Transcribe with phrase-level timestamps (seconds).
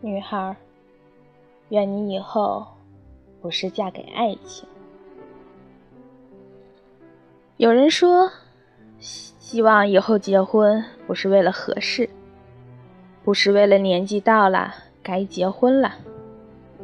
[0.00, 0.56] 女孩，
[1.70, 2.64] 愿你以后
[3.42, 4.68] 不是嫁给爱情。
[7.56, 8.30] 有人说，
[9.00, 12.08] 希望以后结婚不是为了合适，
[13.24, 14.72] 不是为了年纪到了
[15.02, 15.96] 该结婚了，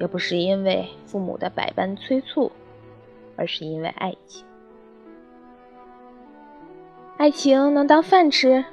[0.01, 2.51] 也不是因为父母的百般催促，
[3.37, 4.45] 而是因为爱情。
[7.16, 8.65] 爱情能当饭吃，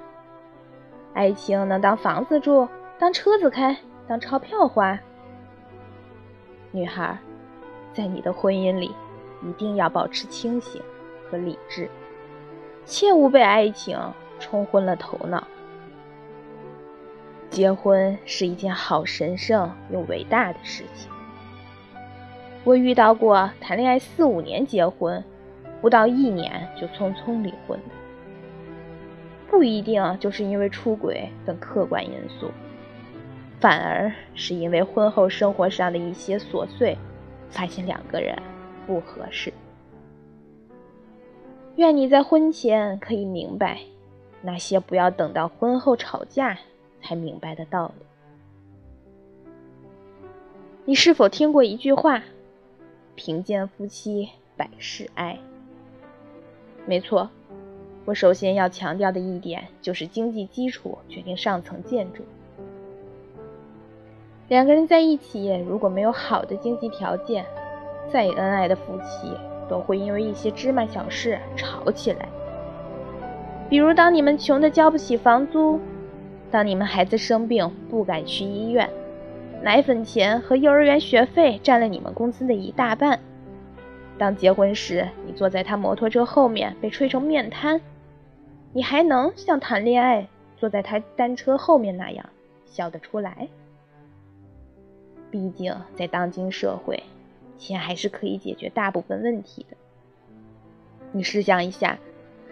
[1.14, 2.68] 爱情能当房子住，
[2.98, 3.78] 当车子开。
[4.08, 5.00] 当钞票花，
[6.72, 7.18] 女孩，
[7.94, 8.94] 在你的婚姻里，
[9.42, 10.82] 一定要保持清醒
[11.30, 11.90] 和理智，
[12.86, 13.98] 切勿被爱情
[14.40, 15.48] 冲昏了头脑。
[17.50, 21.10] 结婚是一件好神圣又伟大的事情。
[22.64, 25.24] 我遇到过谈恋爱四五年结婚，
[25.82, 27.96] 不到一年就匆匆离婚的，
[29.50, 32.52] 不一定就是因为出轨等客观因素。
[33.62, 36.98] 反而是因为婚后生活上的一些琐碎，
[37.52, 38.36] 发现两个人
[38.88, 39.54] 不合适。
[41.76, 43.80] 愿你在婚前可以明白
[44.42, 46.58] 那些不要等到婚后吵架
[47.02, 48.06] 才明白的道理。
[50.86, 52.24] 你是否听过一句话
[53.14, 55.38] ：“贫贱夫妻百事哀。”
[56.88, 57.30] 没错，
[58.06, 62.24] 我首先要强调的一点就是经济基础决定上层建筑。
[64.52, 67.46] 两个人在一起，如果没有好的经济条件，
[68.12, 69.34] 再恩爱的夫妻
[69.70, 72.28] 都会因为一些芝麻小事吵起来。
[73.70, 75.80] 比如，当你们穷得交不起房租，
[76.52, 78.90] 当你们孩子生病不敢去医院，
[79.62, 83.18] 奶粉钱和幼儿园学费占了你们工资的一大半，
[84.18, 87.80] 当结婚时你坐在他摩托车后面被吹成面瘫，
[88.74, 92.26] 你还能像谈恋爱坐在他单车后面那样
[92.66, 93.48] 笑得出来？
[95.32, 97.04] 毕竟，在当今社会，
[97.58, 99.78] 钱还是可以解决大部分问题的。
[101.14, 101.98] 你试想一下，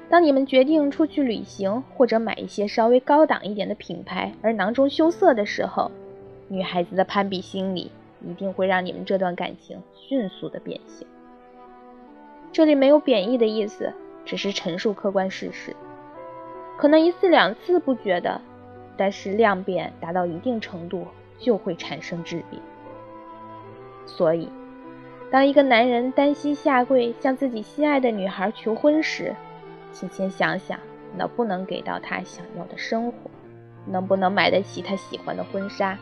[0.09, 5.91] 当你们决定出去旅行，或者买一些稍微高档一点的品牌而囊中羞涩的时候，
[6.47, 7.91] 女孩子的攀比心理
[8.25, 11.05] 一定会让你们这段感情迅速的变形。
[12.51, 13.93] 这里没有贬义的意思，
[14.25, 15.75] 只是陈述客观事实。
[16.77, 18.41] 可能一次两次不觉得，
[18.97, 21.05] 但是量变达到一定程度。
[21.39, 22.61] 就会产生质变。
[24.05, 24.49] 所以，
[25.31, 29.35] 当一个男人单膝下跪向自己心爱的女孩求婚时，
[29.91, 30.79] 请先想想
[31.15, 33.29] 能不能给到她想要的生活，
[33.85, 35.97] 能不能买得起她喜欢的婚纱。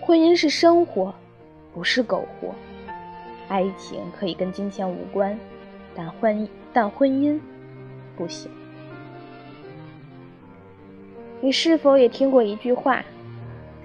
[0.00, 1.14] 婚姻是生活，
[1.74, 2.54] 不是苟活。
[3.48, 5.38] 爱情可以跟金钱无关，
[5.94, 7.38] 但婚但婚姻
[8.16, 8.50] 不行。
[11.40, 13.04] 你是否也听过一句话？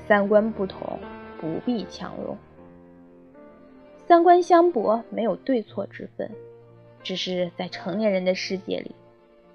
[0.07, 0.99] 三观不同，
[1.39, 2.37] 不必强融。
[4.05, 6.29] 三观相悖没有对错之分，
[7.01, 8.93] 只是在成年人的世界里，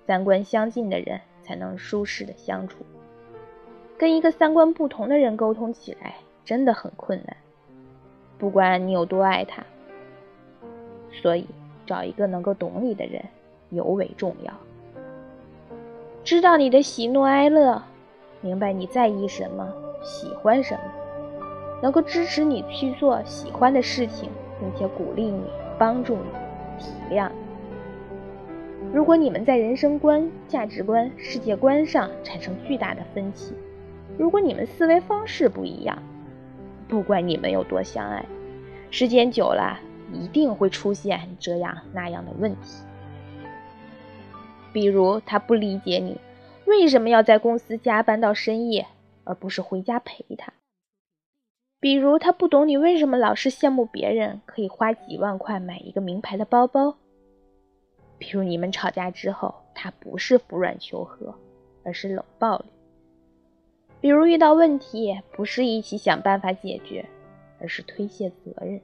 [0.06, 2.78] 三观相近的人才能舒适的相处。
[3.98, 6.14] 跟一个三观不同的人沟通起来
[6.44, 7.36] 真的很困难，
[8.38, 9.62] 不管你有多爱他。
[11.10, 11.46] 所以，
[11.84, 13.22] 找一个能够懂你的人
[13.70, 14.54] 尤为重要，
[16.24, 17.82] 知道你的喜怒哀乐，
[18.40, 19.74] 明白你在意什么。
[20.02, 20.80] 喜欢什么，
[21.82, 25.42] 能够支持你去做喜欢的事情，并且鼓励你、
[25.78, 27.30] 帮助你、体谅。
[28.92, 33.52] 如果你们在人生观、价值观、世界观上产生巨大的分歧，
[34.16, 35.98] 如果你们思维方式不一样，
[36.88, 38.24] 不管你们有多相爱，
[38.90, 39.78] 时间久了
[40.12, 42.82] 一定会出现这样那样的问题。
[44.72, 46.18] 比如，他不理解你
[46.64, 48.86] 为什么要在公司加班到深夜。
[49.28, 50.54] 而不是回家陪他。
[51.78, 56.96] 比如，他不懂你为什么老是羡慕别人可以花几万块买一个名牌的包包。
[58.18, 61.32] 比如，你们吵架之后，他不是服软求和，
[61.84, 62.64] 而是冷暴力。
[64.00, 67.04] 比如，遇到问题不是一起想办法解决，
[67.60, 68.80] 而是推卸责任。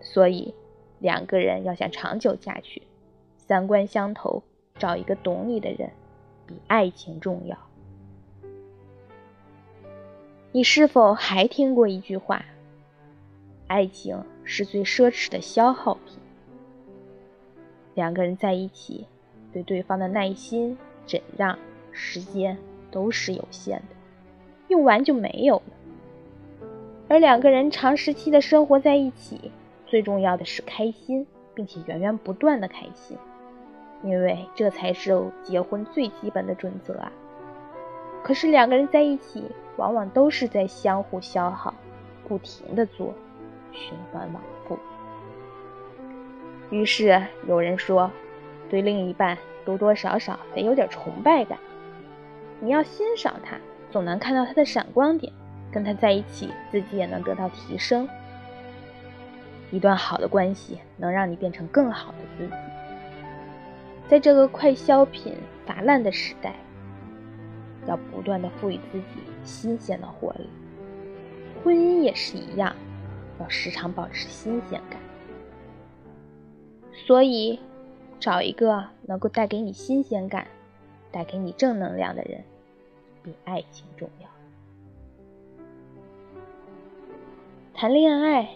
[0.00, 0.54] 所以，
[1.00, 2.82] 两个人要想长久下去，
[3.38, 4.40] 三观相投，
[4.78, 5.90] 找一个懂你的人，
[6.46, 7.58] 比爱情重要。
[10.56, 12.42] 你是否还听过一句话
[13.68, 16.18] ：“爱情是最奢侈的消耗品。”
[17.92, 19.06] 两个人在一起，
[19.52, 21.58] 对对方的耐心、忍让、
[21.92, 22.56] 时间
[22.90, 23.94] 都是有限的，
[24.68, 26.66] 用完就没有了。
[27.06, 29.52] 而两个人长时期的生活在一起，
[29.86, 33.18] 最重要的是开心，并且源源不断的开心，
[34.02, 37.12] 因为这才是结婚最基本的准则啊。
[38.26, 39.44] 可是两个人在一起，
[39.76, 41.72] 往往都是在相互消耗，
[42.26, 43.14] 不停的做，
[43.70, 44.76] 循环往复。
[46.70, 48.10] 于是有人说，
[48.68, 51.56] 对另一半多多少少得有点崇拜感，
[52.58, 53.56] 你要欣赏他，
[53.92, 55.32] 总能看到他的闪光点，
[55.70, 58.08] 跟他在一起，自己也能得到提升。
[59.70, 62.52] 一段好的关系能让你变成更好的自己。
[64.08, 65.32] 在这个快消品
[65.64, 66.56] 乏滥的时代，
[67.86, 70.48] 要不断的赋予自己新鲜的活力。
[71.62, 72.74] 婚姻也是一样，
[73.40, 75.00] 要时常保持新鲜感。
[76.92, 77.58] 所以，
[78.18, 80.46] 找一个能够带给你新鲜感、
[81.10, 82.42] 带给你正能量的人，
[83.22, 84.28] 比爱情重要。
[87.74, 88.48] 谈恋爱。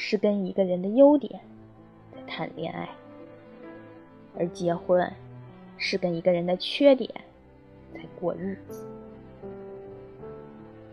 [0.00, 1.40] 是跟一个人的优点
[2.14, 2.88] 在谈恋爱，
[4.38, 5.12] 而结婚
[5.76, 7.12] 是跟一个人的缺点
[7.94, 8.86] 在过日子。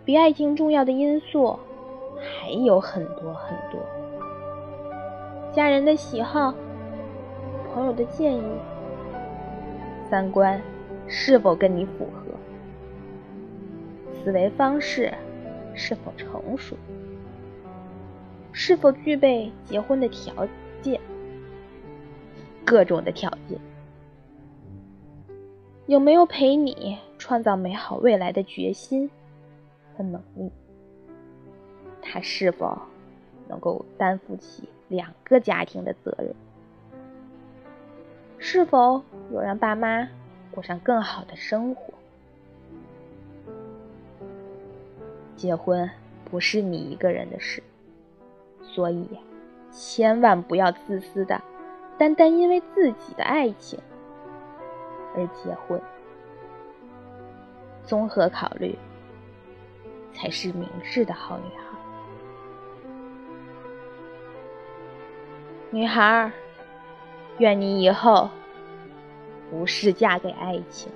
[0.03, 1.57] 比爱情重要的因素
[2.19, 3.81] 还有很多很多，
[5.51, 6.53] 家人的喜好、
[7.74, 8.44] 朋友的建议、
[10.09, 10.62] 三观
[11.07, 12.31] 是否跟你符合、
[14.13, 15.13] 思维方式
[15.74, 16.75] 是否成熟。
[18.57, 20.47] 是否具备结婚的条
[20.81, 21.01] 件？
[22.63, 23.30] 各种的条，
[25.88, 29.10] 有没有陪你创造美好未来的决心
[29.96, 30.52] 和能力？
[32.02, 32.76] 他是否
[33.48, 36.34] 能够担负起两个家庭的责任？
[38.40, 39.02] 是否
[39.32, 40.08] 有让爸妈
[40.52, 41.94] 过上更好的生活？
[45.36, 45.88] 结婚
[46.31, 47.62] 不是你一个人的事。
[48.64, 49.08] 所以，
[49.72, 51.40] 千万不要自私的，
[51.98, 53.80] 单单因为自己的爱情
[55.16, 55.82] 而结婚。
[57.84, 58.78] 综合考虑，
[60.14, 61.64] 才是明智的好女孩。
[65.72, 66.32] 女孩，
[67.38, 68.30] 愿你以后
[69.52, 70.92] 不是嫁给爱情。